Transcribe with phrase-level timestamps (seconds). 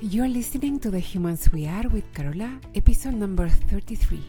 [0.00, 4.22] You're listening to The Humans We Are with Carola, episode number 33.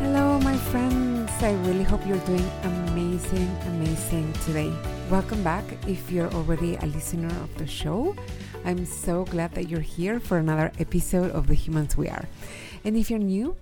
[0.00, 1.30] Hello, my friends.
[1.44, 4.72] I really hope you're doing amazing, amazing today.
[5.08, 8.16] Welcome back if you're already a listener of the show.
[8.64, 12.28] I'm so glad that you're here for another episode of The Humans We Are.
[12.84, 13.54] And if you're new,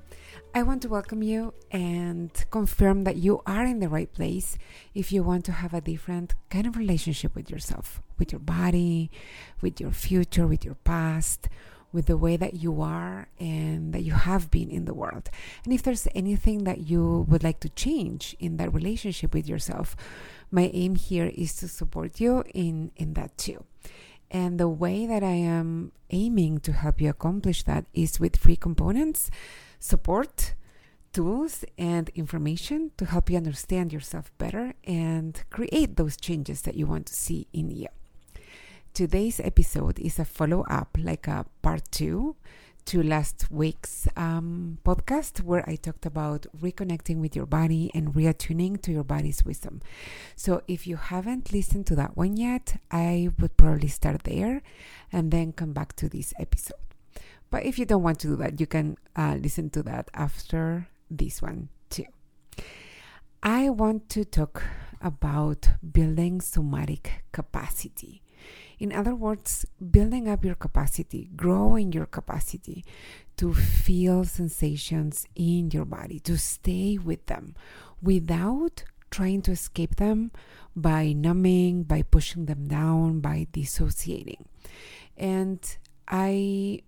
[0.56, 4.56] I want to welcome you and confirm that you are in the right place
[4.94, 9.10] if you want to have a different kind of relationship with yourself, with your body,
[9.60, 11.50] with your future, with your past,
[11.92, 15.28] with the way that you are and that you have been in the world.
[15.64, 19.94] And if there's anything that you would like to change in that relationship with yourself,
[20.50, 23.62] my aim here is to support you in, in that too.
[24.30, 28.56] And the way that I am aiming to help you accomplish that is with free
[28.56, 29.30] components
[29.78, 30.54] support,
[31.12, 36.86] tools, and information to help you understand yourself better and create those changes that you
[36.86, 37.88] want to see in you.
[38.92, 42.36] Today's episode is a follow up, like a part two
[42.86, 48.80] to last week's um, podcast where I talked about reconnecting with your body and reattuning
[48.82, 49.82] to your body's wisdom.
[50.36, 54.62] So if you haven't listened to that one yet, I would probably start there
[55.12, 56.85] and then come back to this episode.
[57.56, 60.88] But if you don't want to do that, you can uh, listen to that after
[61.10, 62.04] this one too.
[63.42, 64.62] I want to talk
[65.00, 68.20] about building somatic capacity.
[68.78, 72.84] In other words, building up your capacity, growing your capacity
[73.38, 77.54] to feel sensations in your body, to stay with them
[78.02, 80.30] without trying to escape them
[80.76, 84.44] by numbing, by pushing them down, by dissociating.
[85.16, 85.60] And
[86.06, 86.82] I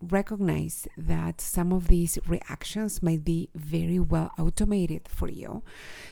[0.00, 5.62] recognize that some of these reactions might be very well automated for you.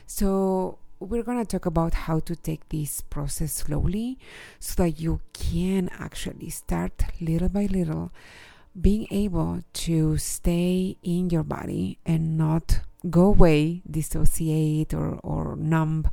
[0.07, 4.19] So, we're going to talk about how to take this process slowly
[4.59, 8.13] so that you can actually start little by little
[8.81, 16.09] being able to stay in your body and not go away, dissociate, or, or numb,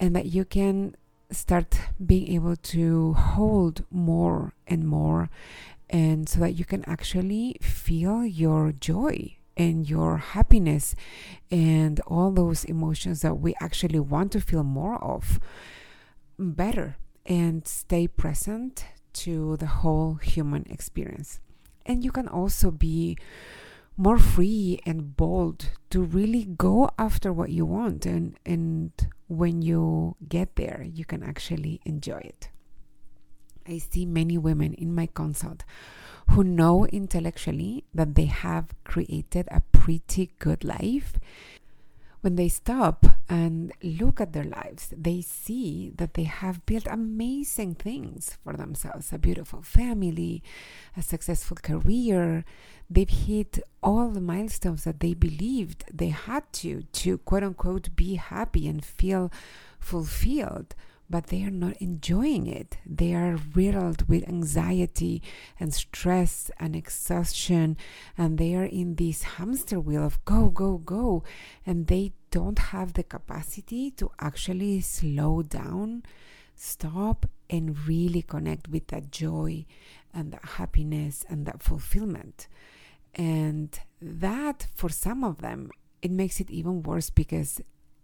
[0.00, 0.94] and that you can
[1.30, 5.28] start being able to hold more and more
[5.90, 10.94] and so that you can actually feel your joy and your happiness
[11.50, 15.40] and all those emotions that we actually want to feel more of
[16.38, 21.40] better and stay present to the whole human experience.
[21.86, 23.16] And you can also be
[23.96, 28.92] more free and bold to really go after what you want and and
[29.26, 32.50] when you get there you can actually enjoy it.
[33.68, 35.64] I see many women in my consult
[36.30, 41.18] who know intellectually that they have created a pretty good life.
[42.20, 47.76] When they stop and look at their lives, they see that they have built amazing
[47.76, 50.42] things for themselves a beautiful family,
[50.96, 52.44] a successful career.
[52.90, 58.16] They've hit all the milestones that they believed they had to, to quote unquote be
[58.16, 59.30] happy and feel
[59.78, 60.74] fulfilled
[61.08, 62.78] but they are not enjoying it.
[62.84, 65.22] They are riddled with anxiety
[65.60, 67.76] and stress and exhaustion,
[68.18, 71.22] and they are in this hamster wheel of go, go, go,
[71.64, 76.02] and they don't have the capacity to actually slow down,
[76.54, 79.64] stop, and really connect with that joy
[80.12, 82.48] and that happiness and that fulfillment.
[83.14, 85.70] And that, for some of them,
[86.02, 87.60] it makes it even worse because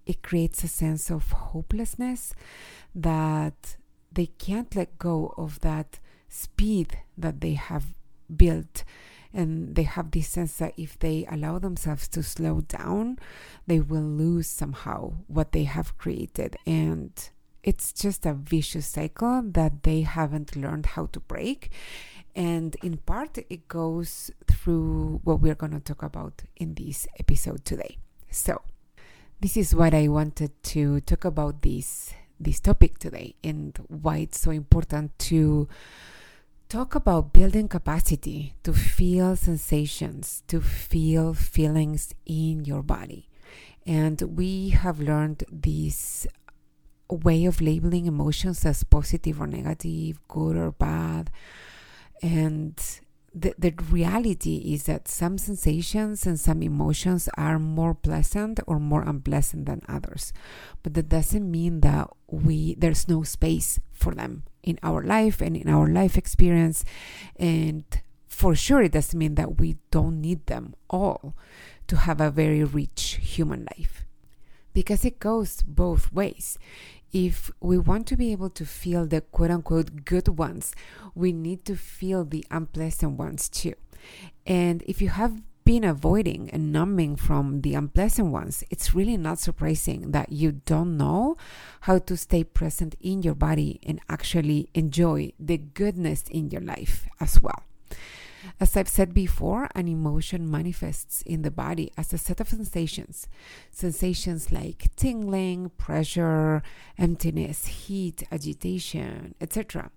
[0.06, 2.34] it creates a sense of hopelessness
[2.94, 3.76] that
[4.10, 5.98] they can't let go of that
[6.28, 7.94] speed that they have
[8.34, 8.84] built.
[9.34, 13.18] And they have this sense that if they allow themselves to slow down
[13.66, 16.56] they will lose somehow what they have created.
[16.66, 17.12] And
[17.62, 21.70] it's just a vicious cycle that they haven't learned how to break.
[22.34, 27.64] And in part it goes through what we're going to talk about in this episode
[27.64, 27.96] today.
[28.30, 28.60] So
[29.42, 34.38] this is what I wanted to talk about this this topic today and why it's
[34.38, 35.68] so important to
[36.68, 43.28] talk about building capacity to feel sensations, to feel feelings in your body.
[43.84, 46.24] And we have learned this
[47.10, 51.30] way of labeling emotions as positive or negative, good or bad.
[52.22, 52.80] And
[53.34, 59.02] the, the reality is that some sensations and some emotions are more pleasant or more
[59.02, 60.32] unpleasant than others.
[60.82, 65.56] But that doesn't mean that we there's no space for them in our life and
[65.56, 66.84] in our life experience.
[67.36, 67.84] And
[68.26, 71.34] for sure, it doesn't mean that we don't need them all
[71.86, 74.04] to have a very rich human life
[74.72, 76.58] because it goes both ways.
[77.12, 80.74] If we want to be able to feel the quote unquote good ones,
[81.14, 83.74] we need to feel the unpleasant ones too.
[84.46, 89.38] And if you have been avoiding and numbing from the unpleasant ones, it's really not
[89.38, 91.36] surprising that you don't know
[91.82, 97.06] how to stay present in your body and actually enjoy the goodness in your life
[97.20, 97.62] as well.
[98.60, 103.28] As I've said before, an emotion manifests in the body as a set of sensations.
[103.70, 106.62] Sensations like tingling, pressure,
[106.98, 109.90] emptiness, heat, agitation, etc.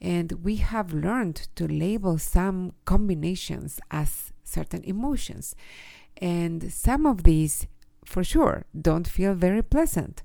[0.00, 5.54] And we have learned to label some combinations as certain emotions.
[6.18, 7.66] And some of these,
[8.04, 10.22] for sure, don't feel very pleasant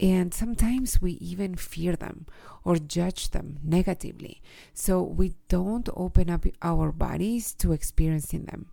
[0.00, 2.26] and sometimes we even fear them
[2.64, 4.40] or judge them negatively.
[4.72, 8.66] So we don't open up our bodies to experiencing them.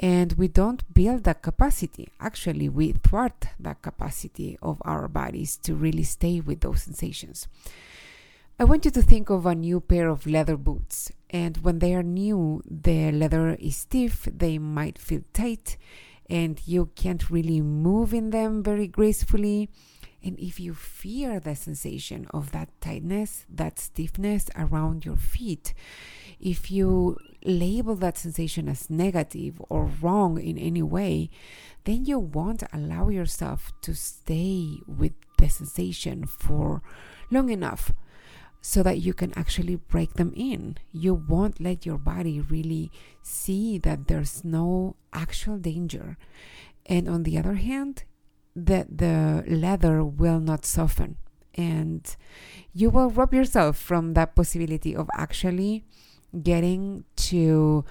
[0.00, 2.08] And we don't build that capacity.
[2.18, 7.46] Actually, we thwart that capacity of our bodies to really stay with those sensations.
[8.58, 11.12] I want you to think of a new pair of leather boots.
[11.28, 15.76] And when they are new, the leather is stiff, they might feel tight,
[16.28, 19.68] and you can't really move in them very gracefully
[20.22, 25.72] and if you fear the sensation of that tightness, that stiffness around your feet,
[26.38, 31.30] if you label that sensation as negative or wrong in any way,
[31.84, 36.82] then you won't allow yourself to stay with the sensation for
[37.30, 37.92] long enough
[38.60, 40.76] so that you can actually break them in.
[40.92, 46.18] You won't let your body really see that there's no actual danger.
[46.84, 48.04] And on the other hand,
[48.54, 51.16] that the leather will not soften.
[51.54, 52.04] And
[52.72, 55.84] you will rob yourself from that possibility of actually
[56.42, 57.84] getting to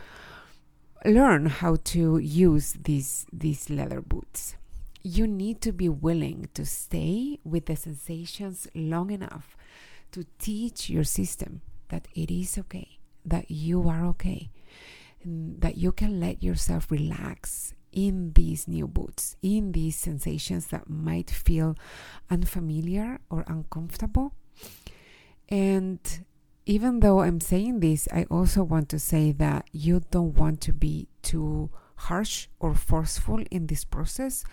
[1.05, 4.55] learn how to use these these leather boots.
[5.01, 9.55] You need to be willing to stay with the sensations long enough
[10.11, 14.49] to teach your system that it is okay that you are okay
[15.25, 21.29] that you can let yourself relax in these new boots, in these sensations that might
[21.29, 21.75] feel
[22.29, 24.33] unfamiliar or uncomfortable.
[25.47, 25.99] And
[26.65, 30.73] even though I'm saying this, I also want to say that you don't want to
[30.73, 34.43] be too harsh or forceful in this process.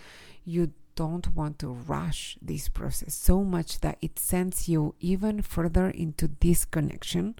[0.44, 5.90] You don't want to rush this process so much that it sends you even further
[5.90, 7.36] into disconnection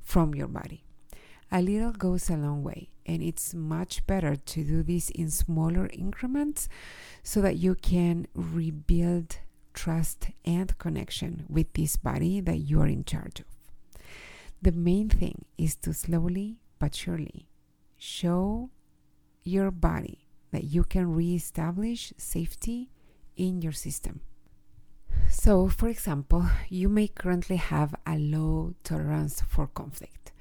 [0.00, 0.84] from your body.
[1.50, 5.88] A little goes a long way, and it's much better to do this in smaller
[5.92, 6.68] increments
[7.22, 9.38] so that you can rebuild
[9.72, 13.46] trust and connection with this body that you are in charge of.
[14.60, 17.48] The main thing is to slowly but surely
[17.96, 18.70] show
[19.42, 22.90] your body that you can reestablish safety
[23.36, 24.20] in your system.
[25.30, 30.32] So, for example, you may currently have a low tolerance for conflict.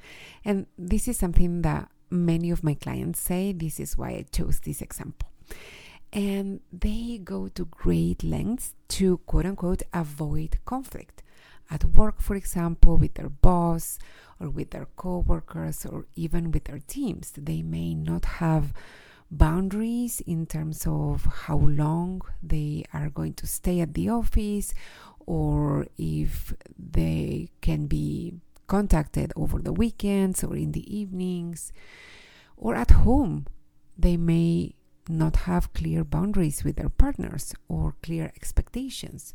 [0.43, 3.51] And this is something that many of my clients say.
[3.51, 5.29] This is why I chose this example.
[6.13, 11.23] And they go to great lengths to quote unquote avoid conflict
[11.69, 13.99] at work, for example, with their boss
[14.39, 17.31] or with their coworkers or even with their teams.
[17.35, 18.73] They may not have
[19.29, 24.73] boundaries in terms of how long they are going to stay at the office
[25.25, 28.35] or if they can be
[28.67, 31.71] contacted over the weekends or in the evenings
[32.55, 33.47] or at home.
[33.97, 34.75] They may
[35.09, 39.33] not have clear boundaries with their partners or clear expectations.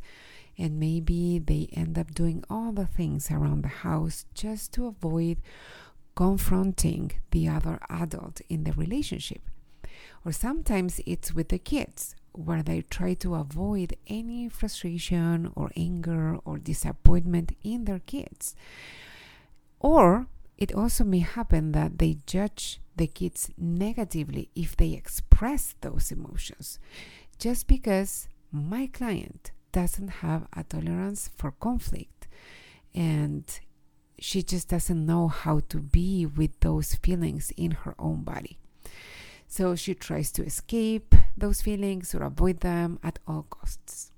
[0.57, 5.39] And maybe they end up doing all the things around the house just to avoid
[6.15, 9.41] confronting the other adult in the relationship.
[10.23, 16.37] Or sometimes it's with the kids, where they try to avoid any frustration or anger
[16.45, 18.55] or disappointment in their kids.
[19.83, 20.25] Or
[20.57, 26.79] it also may happen that they judge the kids negatively if they express those emotions.
[27.37, 32.27] Just because my client doesn't have a tolerance for conflict
[32.95, 33.59] and
[34.17, 38.59] she just doesn't know how to be with those feelings in her own body.
[39.47, 44.11] So she tries to escape those feelings or avoid them at all costs.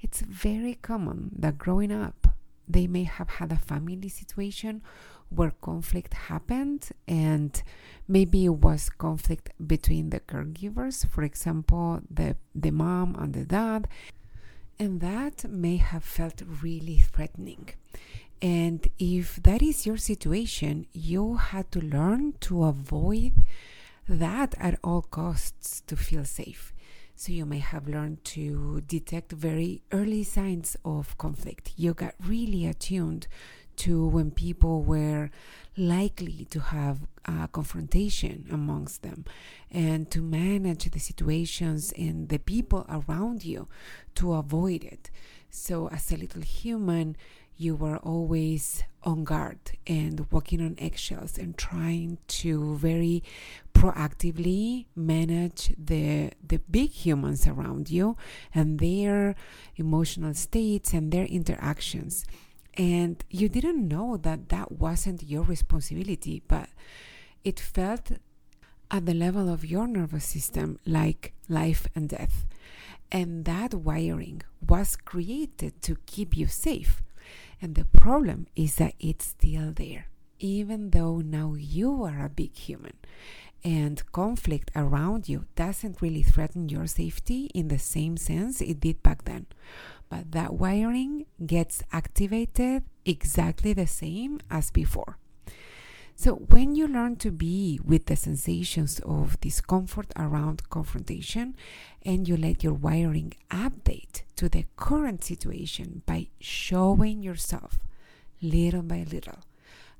[0.00, 2.28] It's very common that growing up,
[2.68, 4.82] they may have had a family situation
[5.28, 7.62] where conflict happened and
[8.06, 13.88] maybe it was conflict between the caregivers for example the the mom and the dad
[14.78, 17.68] and that may have felt really threatening
[18.42, 23.32] And if that is your situation, you had to learn to avoid
[24.08, 26.74] that at all costs to feel safe.
[27.18, 31.72] So you may have learned to detect very early signs of conflict.
[31.74, 33.26] You got really attuned
[33.76, 35.30] to when people were
[35.78, 39.24] likely to have a confrontation amongst them
[39.70, 43.66] and to manage the situations and the people around you
[44.16, 45.10] to avoid it.
[45.48, 47.16] So, as a little human,
[47.58, 53.22] you were always on guard and walking on eggshells and trying to very
[53.72, 58.16] proactively manage the the big humans around you
[58.54, 59.34] and their
[59.76, 62.24] emotional states and their interactions.
[62.76, 66.68] And you didn't know that that wasn't your responsibility but
[67.44, 68.12] it felt
[68.90, 72.44] at the level of your nervous system like life and death.
[73.10, 77.02] And that wiring was created to keep you safe
[77.60, 80.06] and the problem is that it's still there,
[80.38, 82.94] even though now you are a big human
[83.66, 89.02] and conflict around you doesn't really threaten your safety in the same sense it did
[89.02, 89.46] back then.
[90.08, 95.18] But that wiring gets activated exactly the same as before.
[96.14, 101.56] So, when you learn to be with the sensations of discomfort around confrontation
[102.04, 107.78] and you let your wiring update to the current situation by showing yourself
[108.42, 109.40] little by little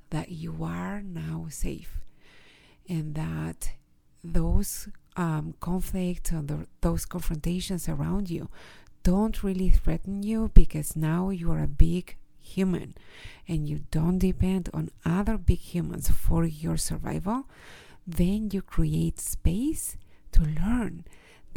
[0.09, 1.99] that you are now safe
[2.87, 3.71] and that
[4.23, 8.49] those um, conflicts or the, those confrontations around you
[9.03, 12.93] don't really threaten you because now you are a big human
[13.47, 17.45] and you don't depend on other big humans for your survival,
[18.05, 19.97] then you create space
[20.31, 21.03] to learn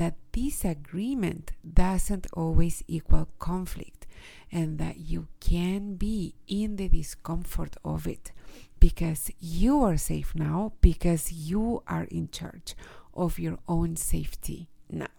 [0.00, 4.06] that disagreement doesn't always equal conflict
[4.50, 8.32] and that you can be in the discomfort of it
[8.80, 12.74] because you are safe now because you are in charge
[13.12, 15.12] of your own safety now.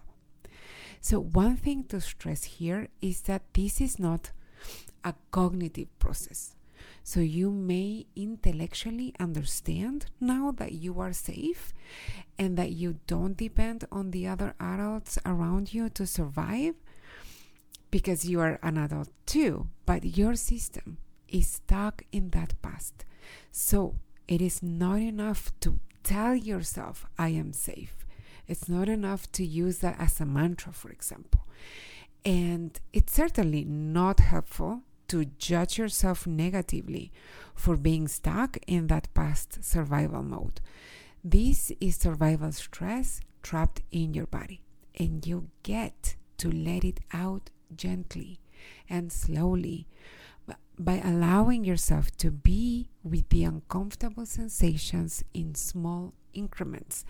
[1.00, 4.32] So, one thing to stress here is that this is not
[5.04, 6.56] a cognitive process.
[7.04, 11.74] So you may intellectually understand now that you are safe
[12.38, 16.76] and that you don't depend on the other adults around you to survive
[17.90, 20.98] because you are an adult too, but your system
[21.28, 23.06] is stuck in that past.
[23.52, 23.96] So
[24.28, 28.06] it is not enough to tell yourself, I am safe.
[28.48, 31.48] It's not enough to use that as a mantra, for example.
[32.24, 37.12] And it's certainly not helpful to judge yourself negatively
[37.54, 40.62] for being stuck in that past survival mode.
[41.22, 44.62] This is survival stress trapped in your body,
[44.98, 48.40] and you get to let it out gently
[48.90, 49.86] and slowly
[50.80, 57.04] by allowing yourself to be with the uncomfortable sensations in small increments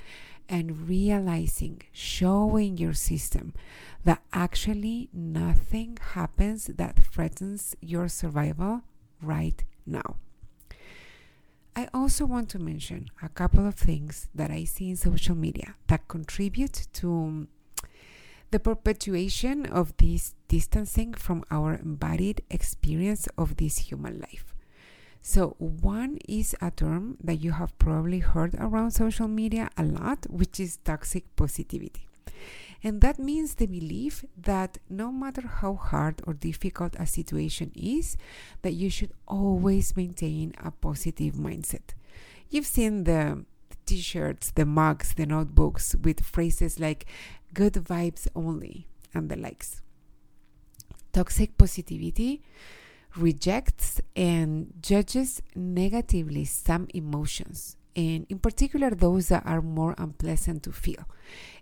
[0.50, 3.54] and realizing, showing your system
[4.04, 8.82] that actually nothing happens that threatens your survival
[9.22, 10.16] right now.
[11.76, 15.76] I also want to mention a couple of things that I see in social media
[15.88, 17.48] that contribute to
[18.52, 24.50] the perpetuation of this distancing from our embodied experience of this human life.
[25.22, 30.25] So, one is a term that you have probably heard around social media a lot,
[30.30, 32.08] which is toxic positivity.
[32.84, 38.18] And that means the belief that no matter how hard or difficult a situation is,
[38.63, 41.94] that you should always maintain a positive mindset.
[42.50, 43.46] You've seen the
[43.86, 47.06] t-shirts, the mugs, the notebooks with phrases like
[47.54, 49.82] good vibes only and the likes.
[51.13, 52.42] Toxic positivity
[53.15, 60.72] rejects and judges negatively some emotions, and in particular those that are more unpleasant to
[60.72, 61.06] feel,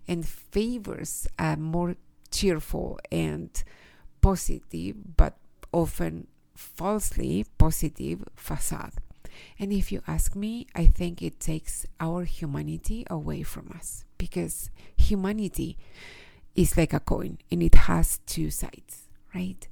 [0.07, 1.95] and favors a more
[2.31, 3.63] cheerful and
[4.21, 5.37] positive, but
[5.71, 8.93] often falsely positive facade.
[9.57, 14.69] And if you ask me, I think it takes our humanity away from us because
[14.97, 15.77] humanity
[16.55, 19.67] is like a coin and it has two sides, right?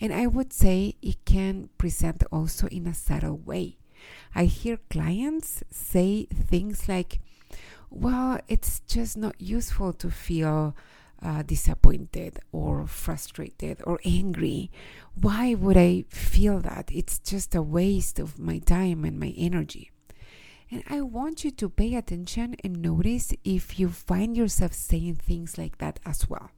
[0.00, 3.78] And I would say it can present also in a subtle way.
[4.34, 7.20] I hear clients say things like,
[7.90, 10.76] well, it's just not useful to feel
[11.22, 14.70] uh, disappointed or frustrated or angry.
[15.14, 16.90] Why would I feel that?
[16.92, 19.90] It's just a waste of my time and my energy.
[20.70, 25.56] And I want you to pay attention and notice if you find yourself saying things
[25.56, 26.50] like that as well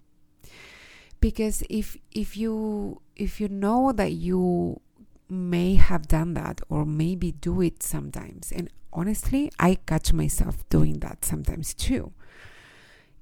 [1.20, 4.80] because if if you if you know that you
[5.28, 8.52] may have done that or maybe do it sometimes.
[8.52, 12.12] And honestly, I catch myself doing that sometimes too.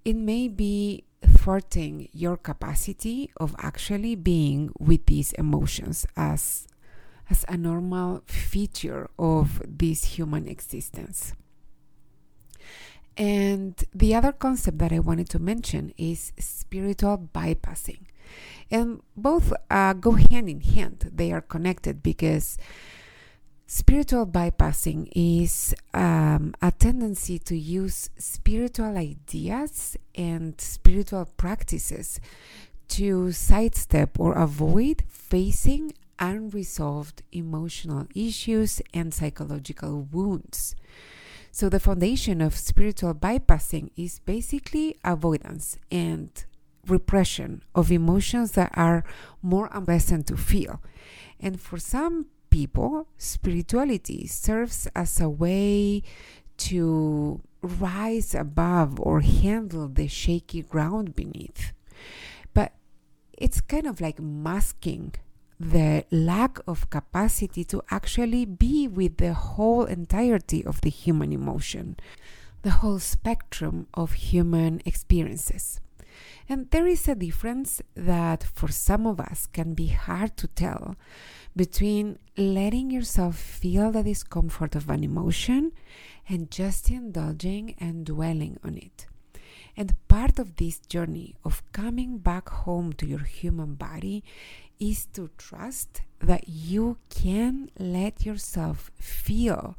[0.04, 6.68] It may be thwarting your capacity of actually being with these emotions as
[7.28, 11.32] as a normal feature of this human existence.
[13.16, 18.00] And the other concept that I wanted to mention is spiritual bypassing.
[18.70, 22.58] And both uh, go hand in hand, they are connected because
[23.66, 32.20] spiritual bypassing is um, a tendency to use spiritual ideas and spiritual practices
[32.88, 40.74] to sidestep or avoid facing unresolved emotional issues and psychological wounds.
[41.56, 46.28] So, the foundation of spiritual bypassing is basically avoidance and
[46.86, 49.04] repression of emotions that are
[49.40, 50.82] more unpleasant to feel.
[51.40, 56.02] And for some people, spirituality serves as a way
[56.68, 61.72] to rise above or handle the shaky ground beneath.
[62.52, 62.74] But
[63.32, 65.14] it's kind of like masking
[65.58, 71.96] the lack of capacity to actually be with the whole entirety of the human emotion,
[72.62, 75.80] the whole spectrum of human experiences.
[76.48, 80.96] And there is a difference that for some of us can be hard to tell
[81.56, 85.72] between letting yourself feel the discomfort of an emotion
[86.28, 89.06] and just indulging and dwelling on it.
[89.76, 94.24] And part of this journey of coming back home to your human body
[94.78, 99.76] is to trust that you can let yourself feel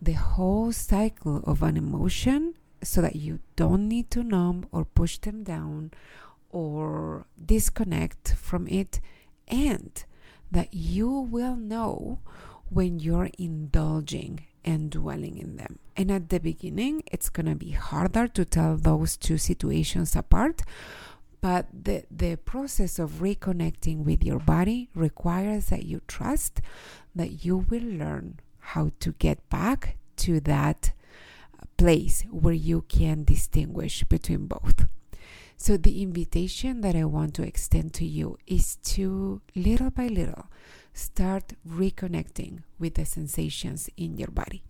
[0.00, 5.18] the whole cycle of an emotion so that you don't need to numb or push
[5.18, 5.90] them down
[6.50, 9.00] or disconnect from it,
[9.48, 10.04] and
[10.50, 12.20] that you will know
[12.68, 15.78] when you're indulging and dwelling in them.
[15.96, 20.62] And at the beginning, it's going to be harder to tell those two situations apart
[21.44, 26.62] but the, the process of reconnecting with your body requires that you trust
[27.14, 30.92] that you will learn how to get back to that
[31.76, 34.86] place where you can distinguish between both.
[35.58, 40.46] So, the invitation that I want to extend to you is to little by little
[40.94, 44.62] start reconnecting with the sensations in your body.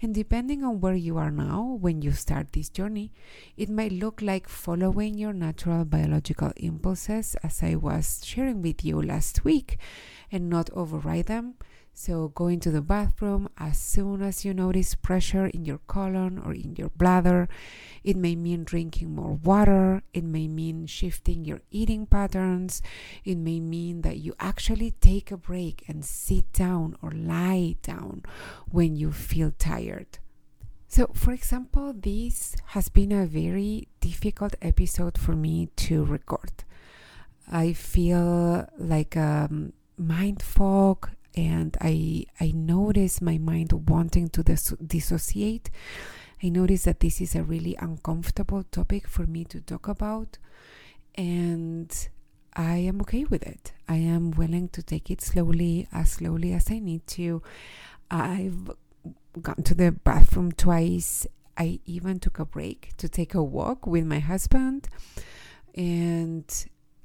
[0.00, 3.12] And depending on where you are now when you start this journey,
[3.56, 9.02] it might look like following your natural biological impulses, as I was sharing with you
[9.02, 9.78] last week,
[10.30, 11.54] and not override them.
[12.00, 16.54] So, going to the bathroom as soon as you notice pressure in your colon or
[16.54, 17.48] in your bladder.
[18.04, 20.02] It may mean drinking more water.
[20.14, 22.82] It may mean shifting your eating patterns.
[23.24, 28.22] It may mean that you actually take a break and sit down or lie down
[28.70, 30.20] when you feel tired.
[30.86, 36.62] So, for example, this has been a very difficult episode for me to record.
[37.50, 39.50] I feel like a
[39.96, 45.70] mind fog and I I notice my mind wanting to dis- dissociate.
[46.42, 50.38] I notice that this is a really uncomfortable topic for me to talk about,
[51.14, 51.90] and
[52.54, 53.72] I am okay with it.
[53.88, 57.42] I am willing to take it slowly, as slowly as I need to.
[58.10, 58.70] I've
[59.42, 61.26] gone to the bathroom twice.
[61.56, 64.88] I even took a break to take a walk with my husband,
[65.74, 66.44] and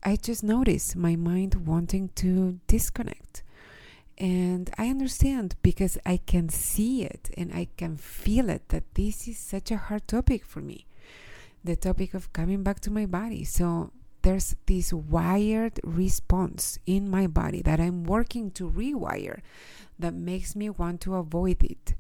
[0.04, 3.44] I just noticed my mind wanting to disconnect.
[4.18, 9.28] And I understand because I can see it and I can feel it that this
[9.28, 10.86] is such a hard topic for me
[11.64, 13.44] the topic of coming back to my body.
[13.44, 19.40] So there's this wired response in my body that I'm working to rewire
[19.98, 21.96] that makes me want to avoid it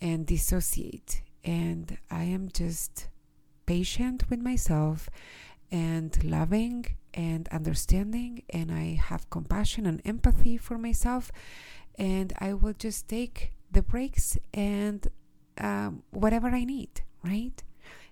[0.00, 1.22] and dissociate.
[1.44, 3.08] And I am just
[3.64, 5.08] patient with myself
[5.70, 11.32] and loving and understanding and I have compassion and empathy for myself
[11.98, 15.08] and I will just take the breaks and
[15.58, 17.62] um, whatever I need, right?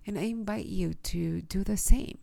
[0.07, 2.19] And I invite you to do the same.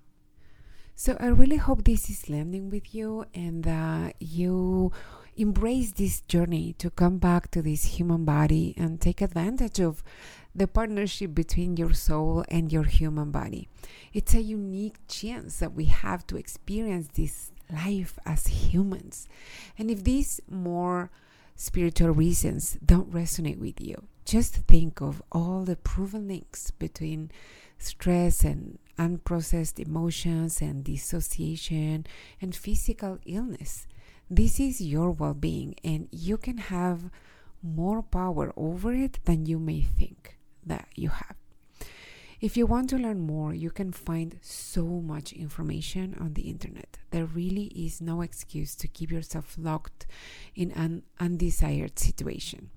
[0.96, 4.92] So I really hope this is landing with you and that you
[5.38, 10.04] embrace this journey to come back to this human body and take advantage of
[10.56, 13.68] the partnership between your soul and your human body.
[14.14, 19.28] It's a unique chance that we have to experience this life as humans.
[19.78, 21.10] And if these more
[21.56, 27.32] spiritual reasons don't resonate with you, just think of all the proven links between
[27.78, 32.06] stress and unprocessed emotions and dissociation
[32.42, 33.88] and physical illness
[34.30, 37.10] This is your well being, and you can have
[37.62, 41.36] more power over it than you may think that you have.
[42.42, 46.98] If you want to learn more, you can find so much information on the internet.
[47.12, 50.08] There really is no excuse to keep yourself locked
[50.56, 52.72] in an undesired situation.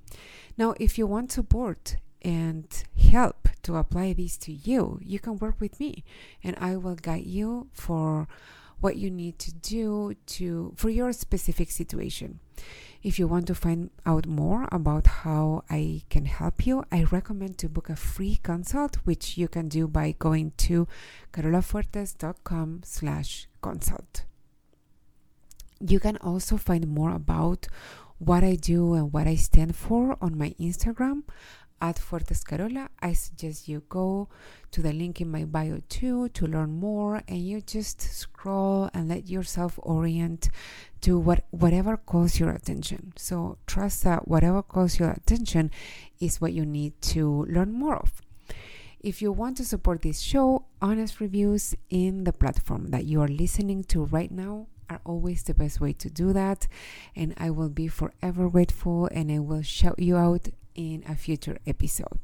[0.59, 2.67] Now, if you want support and
[3.11, 6.05] help to apply this to you, you can work with me
[6.43, 8.29] and I will guide you for
[8.81, 12.41] what you need to do to for your specific situation.
[13.03, 17.59] If you want to find out more about how I can help you, I recommend
[17.59, 20.89] to book a free consult, which you can do by going to
[21.33, 24.25] carolafuertes.com slash consult.
[25.81, 27.67] You can also find more about
[28.19, 31.25] what I do and what I stand for on my Instagram
[31.81, 32.89] at Fuertescarola.
[33.03, 34.29] I suggest you go
[34.71, 39.09] to the link in my bio too to learn more and you just scroll and
[39.09, 40.49] let yourself orient
[41.05, 43.13] to what whatever calls your attention.
[43.17, 45.71] So trust that whatever calls your attention
[46.19, 48.23] is what you need to learn more of.
[49.01, 53.29] If you want to support this show, honest reviews in the platform that you are
[53.29, 56.69] listening to right now are always the best way to do that.
[57.15, 61.59] And I will be forever grateful and I will shout you out in a future
[61.67, 62.21] episode.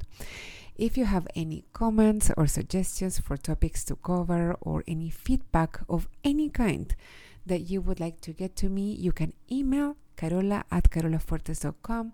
[0.75, 6.07] If you have any comments or suggestions for topics to cover or any feedback of
[6.23, 6.95] any kind
[7.45, 12.13] that you would like to get to me, you can email carola at carolafuertes.com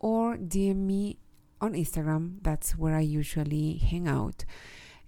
[0.00, 1.18] or DM me
[1.60, 2.38] on Instagram.
[2.42, 4.44] That's where I usually hang out.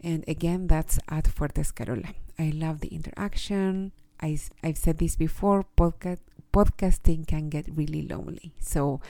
[0.01, 2.14] And again, that's at Fuertes Carola.
[2.38, 3.92] I love the interaction.
[4.21, 6.21] I, I've said this before podcast,
[6.53, 8.55] podcasting can get really lonely.
[8.61, 9.01] So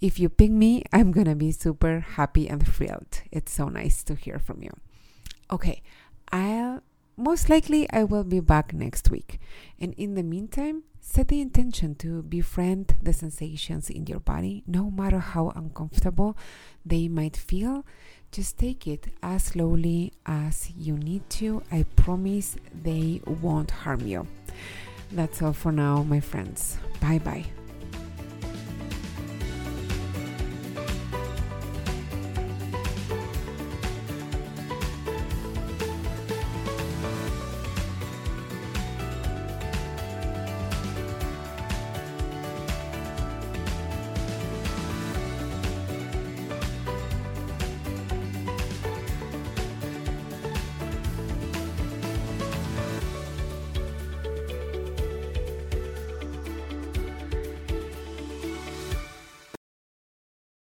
[0.00, 3.22] if you ping me, I'm going to be super happy and thrilled.
[3.30, 4.70] It's so nice to hear from you.
[5.50, 5.82] Okay,
[6.32, 6.82] I'll
[7.16, 9.40] most likely I will be back next week.
[9.80, 14.90] And in the meantime, set the intention to befriend the sensations in your body, no
[14.90, 16.36] matter how uncomfortable
[16.84, 17.84] they might feel.
[18.32, 21.62] Just take it as slowly as you need to.
[21.70, 24.26] I promise they won't harm you.
[25.12, 26.78] That's all for now, my friends.
[27.00, 27.63] Bye bye.